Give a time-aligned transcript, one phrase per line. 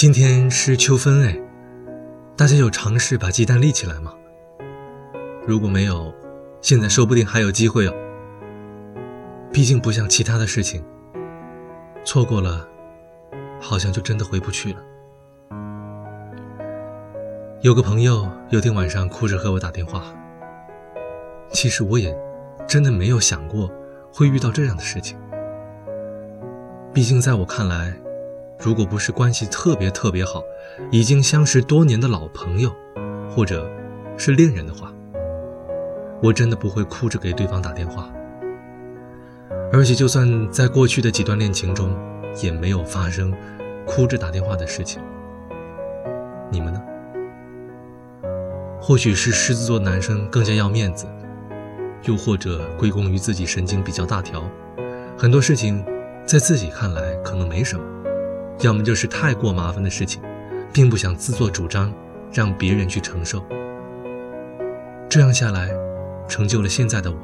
[0.00, 1.38] 今天是秋分哎，
[2.34, 4.14] 大家有尝试把鸡蛋立起来吗？
[5.46, 6.10] 如果没有，
[6.62, 7.92] 现在说不定还有机会哦。
[9.52, 10.82] 毕竟不像其他的事情，
[12.02, 12.66] 错过了，
[13.60, 14.80] 好像就真的回不去了。
[17.60, 20.02] 有个朋友有天晚上哭着和我打电话，
[21.50, 22.18] 其实我也
[22.66, 23.70] 真的没有想过
[24.10, 25.18] 会遇到这样的事情。
[26.90, 27.94] 毕竟在我看来。
[28.60, 30.42] 如果不是关系特别特别好，
[30.90, 32.70] 已经相识多年的老朋友，
[33.34, 33.66] 或者
[34.18, 34.92] 是恋人的话，
[36.22, 38.12] 我真的不会哭着给对方打电话。
[39.72, 41.96] 而且，就算在过去的几段恋情中，
[42.42, 43.32] 也没有发生
[43.86, 45.00] 哭着打电话的事情。
[46.50, 46.82] 你们呢？
[48.78, 51.06] 或许是狮子座男生更加要面子，
[52.02, 54.42] 又或者归功于自己神经比较大条，
[55.16, 55.82] 很多事情
[56.26, 57.82] 在自己看来可能没什么。
[58.62, 60.22] 要么就是太过麻烦的事情，
[60.72, 61.92] 并不想自作主张，
[62.32, 63.42] 让别人去承受。
[65.08, 65.70] 这样下来，
[66.28, 67.16] 成就了现在的我，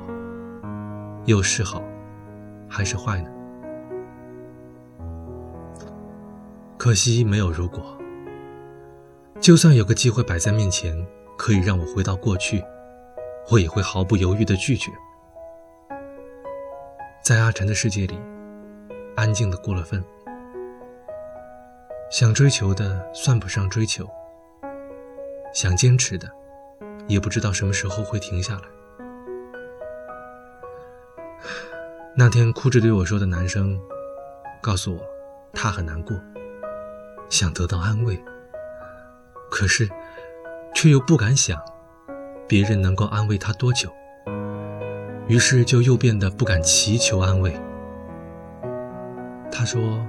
[1.26, 1.82] 又是好，
[2.68, 3.30] 还是坏呢？
[6.78, 7.84] 可惜没有如果。
[9.38, 10.96] 就算有个机会摆在面前，
[11.36, 12.64] 可以让我回到过去，
[13.50, 14.90] 我也会毫不犹豫的拒绝。
[17.22, 18.18] 在阿晨的世界里，
[19.16, 20.02] 安静的过了分。
[22.08, 24.08] 想追求的算不上追求，
[25.52, 26.30] 想坚持的，
[27.08, 28.62] 也不知道什么时候会停下来。
[32.16, 33.78] 那天哭着对我说的男生，
[34.62, 35.00] 告诉我，
[35.52, 36.16] 他很难过，
[37.28, 38.18] 想得到安慰，
[39.50, 39.90] 可是，
[40.74, 41.60] 却又不敢想，
[42.46, 43.90] 别人能够安慰他多久，
[45.26, 47.52] 于是就又变得不敢祈求安慰。
[49.50, 50.06] 他说。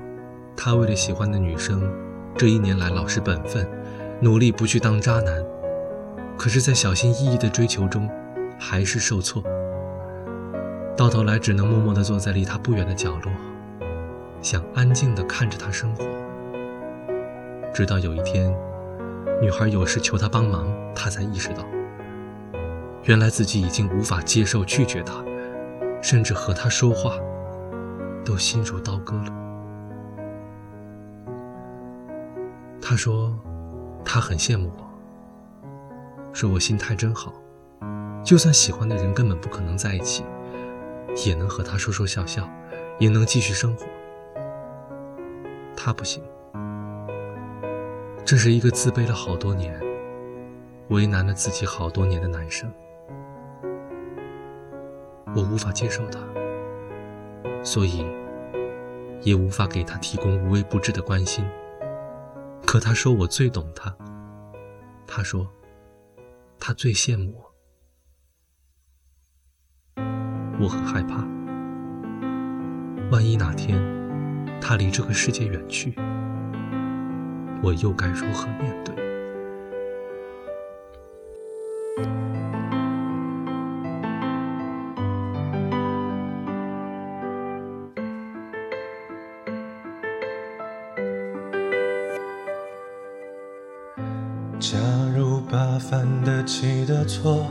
[0.57, 1.87] 他为了喜欢的女生，
[2.35, 3.65] 这一年来老实本分，
[4.19, 5.45] 努力不去当渣男。
[6.35, 8.09] 可是，在小心翼翼的追求中，
[8.59, 9.41] 还是受挫。
[10.97, 13.31] 到头来，只能默默地坐在离他不远的角落，
[14.41, 16.03] 想安静地看着他生活。
[17.71, 18.51] 直到有一天，
[19.39, 21.63] 女孩有事求他帮忙，他才意识到，
[23.03, 25.23] 原来自己已经无法接受拒绝他，
[26.01, 27.15] 甚至和他说话，
[28.25, 29.46] 都心如刀割了。
[32.89, 33.37] 他说
[34.05, 37.33] ：“他很羡慕我，说我心态真好，
[38.23, 40.23] 就算喜欢的人根本不可能在一起，
[41.25, 42.49] 也能和他说说笑笑，
[42.97, 43.85] 也能继续生活。
[45.75, 46.23] 他不行，
[48.23, 49.77] 这是一个自卑了好多年、
[50.87, 52.71] 为难了自己好多年的男生，
[55.35, 56.21] 我无法接受他，
[57.63, 58.07] 所以
[59.23, 61.43] 也无法给他提供无微不至的关心。”
[62.67, 63.95] 可他说我最懂他，
[65.07, 65.49] 他说
[66.59, 67.33] 他最羡慕
[69.95, 70.03] 我，
[70.59, 71.25] 我很害怕，
[73.09, 73.81] 万一哪天
[74.59, 75.95] 他离这个世界远去，
[77.63, 79.06] 我又该如何面对？
[94.59, 94.77] 假
[95.15, 97.45] 如把犯得起的错，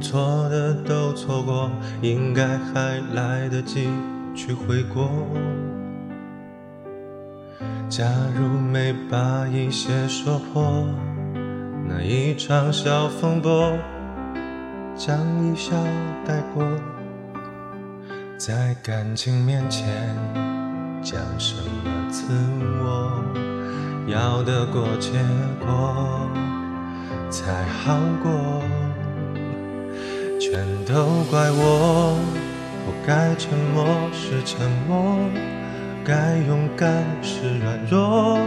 [0.00, 1.70] 错的都错过，
[2.02, 3.88] 应该还来得及
[4.34, 5.10] 去悔过。
[7.88, 8.04] 假
[8.38, 10.86] 如没把一些说破，
[11.88, 13.72] 那一场小风波，
[14.94, 15.74] 将一笑
[16.26, 16.62] 带过。
[18.36, 19.88] 在感情面前，
[21.02, 22.49] 讲什么自我？
[24.10, 25.12] 要得过且
[25.64, 26.28] 过
[27.30, 28.30] 才好过，
[30.40, 32.18] 全都怪我，
[32.84, 35.16] 不该沉默是沉默，
[36.04, 38.38] 该勇敢是软弱。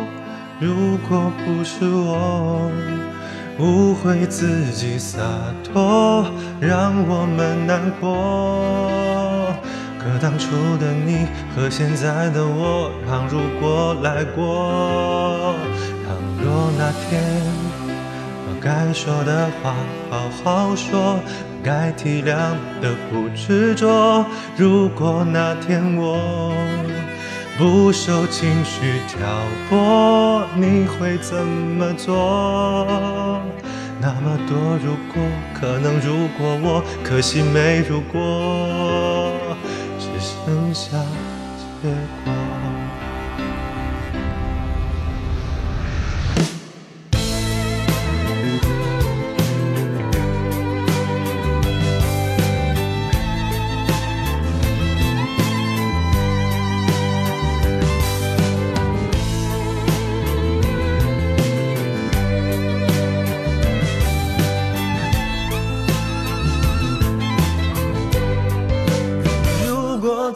[0.59, 2.69] 如果不是我
[3.59, 5.21] 误会自己洒
[5.63, 6.25] 脱，
[6.59, 9.42] 让我们难过。
[10.03, 15.55] 可当初的你和现在的我，倘如果来过，
[16.05, 16.13] 倘
[16.43, 17.23] 若那天
[18.45, 19.73] 把该说的话
[20.09, 21.17] 好好说，
[21.63, 22.35] 该体谅
[22.81, 24.25] 的不执着。
[24.57, 26.53] 如果那天我
[27.57, 29.25] 不受情绪挑
[29.69, 33.41] 拨，你会怎么做？
[34.01, 35.23] 那么多如果，
[35.53, 39.22] 可能如果我，可惜没如果。
[40.73, 40.97] 下
[41.81, 41.89] 结
[42.25, 42.42] 果。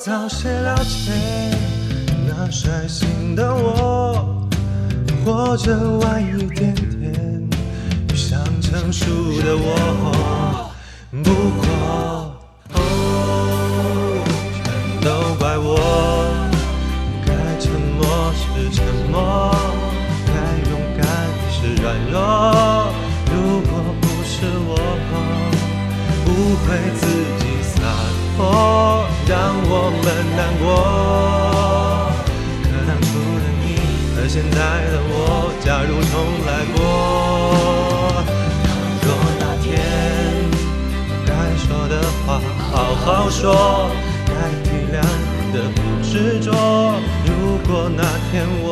[0.07, 1.12] 早些了解
[2.25, 4.48] 那率性的我，
[5.25, 7.50] 或者晚一点点
[8.09, 9.06] 遇上成熟
[9.42, 10.71] 的我。
[11.12, 11.68] 不过，
[12.75, 12.80] 哦，
[14.56, 14.63] 全
[15.01, 15.75] 都怪我，
[17.25, 19.54] 该沉默是沉默，
[20.25, 20.31] 该
[20.69, 21.04] 勇敢
[21.51, 22.15] 是软弱。
[26.65, 26.65] 会
[26.95, 27.01] 自
[27.39, 27.75] 己洒
[28.36, 28.39] 脱，
[29.27, 29.36] 让
[29.69, 29.71] 我
[30.04, 30.06] 们
[30.36, 30.65] 难过。
[32.63, 33.07] 可当初
[33.38, 33.65] 的你
[34.15, 34.57] 和现在
[34.92, 35.13] 的我，
[35.63, 36.13] 假如重
[36.45, 36.77] 来过，
[38.63, 38.68] 倘
[39.04, 39.06] 若
[39.39, 39.65] 那天
[41.25, 41.94] 该说的
[42.25, 42.27] 话
[42.71, 43.45] 好好说，
[44.25, 44.30] 该
[44.63, 44.95] 体谅
[45.54, 46.48] 的不执着。
[47.25, 47.30] 如
[47.68, 48.68] 果那天我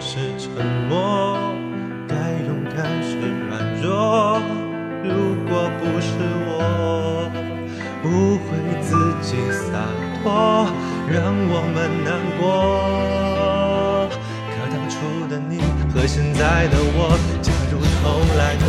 [0.00, 0.48] 是沉
[0.88, 1.38] 默，
[2.08, 2.14] 该
[2.46, 3.10] 勇敢是
[3.48, 3.50] 软
[3.82, 4.40] 弱。
[5.02, 5.08] 如
[5.48, 6.08] 果不是
[6.46, 6.50] 我，
[8.02, 8.06] 不
[8.44, 8.48] 会
[8.80, 8.88] 自
[9.22, 9.68] 己洒
[10.22, 10.24] 脱，
[11.08, 11.20] 让
[11.52, 12.42] 我们难过。
[14.50, 14.92] 可当初
[15.28, 15.52] 的你
[15.92, 16.98] 和现在的我，
[17.40, 18.04] 假如重
[18.36, 18.68] 来过，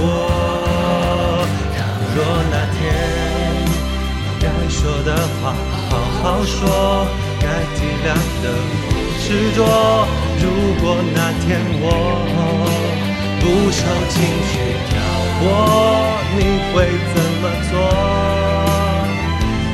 [1.75, 1.79] 倘
[2.15, 2.17] 若
[2.51, 2.79] 那天
[4.39, 5.09] 该说的
[5.41, 5.41] 话
[5.89, 5.91] 好
[6.21, 6.59] 好说，
[7.39, 8.07] 该体谅
[8.43, 8.45] 的
[8.81, 8.90] 不
[9.31, 9.63] 执着。
[10.43, 10.45] 如
[10.81, 11.85] 果那天我
[13.39, 13.79] 不受
[14.11, 14.19] 情
[14.51, 14.53] 绪
[14.89, 14.93] 挑
[15.39, 15.41] 拨，
[16.35, 16.75] 你会
[17.13, 17.73] 怎么做？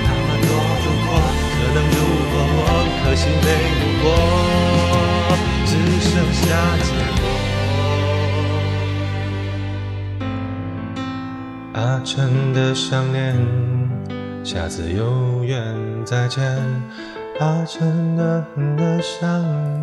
[0.06, 0.50] 那么多
[0.86, 1.10] 如果，
[1.58, 1.98] 可能如
[2.30, 2.62] 果我，
[3.02, 3.48] 可惜没
[3.80, 4.06] 如果，
[5.66, 5.72] 只
[6.06, 6.46] 剩下
[6.84, 7.26] 结果。
[11.74, 12.14] 阿晨
[12.54, 13.36] 的想念，
[14.44, 15.58] 下次有缘
[16.06, 16.44] 再见。
[17.40, 19.30] 怕真的恨的想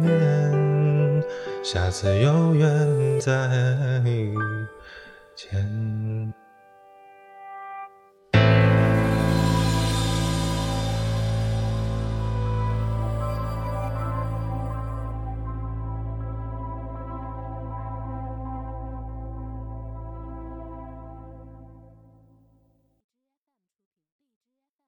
[0.02, 1.22] 念，
[1.62, 3.30] 下次有缘再
[5.36, 6.34] 见。